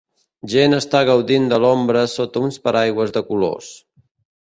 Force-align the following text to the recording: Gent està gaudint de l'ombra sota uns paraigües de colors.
Gent 0.53 0.75
està 0.77 1.01
gaudint 1.09 1.45
de 1.53 1.61
l'ombra 1.65 2.03
sota 2.17 2.45
uns 2.49 2.61
paraigües 2.67 3.17
de 3.19 3.27
colors. 3.33 3.73